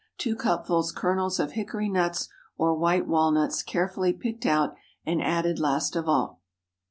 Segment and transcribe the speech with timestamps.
[0.17, 4.73] 2 cupfuls kernels of hickory nuts or white walnuts, carefully picked out,
[5.05, 6.41] and added last of all.